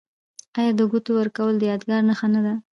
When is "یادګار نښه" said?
1.71-2.27